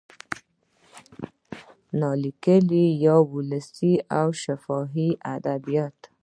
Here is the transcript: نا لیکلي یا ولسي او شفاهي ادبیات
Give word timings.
نا 1.99 2.09
لیکلي 2.23 2.85
یا 3.05 3.15
ولسي 3.33 3.93
او 4.19 4.27
شفاهي 4.43 5.09
ادبیات 5.35 5.99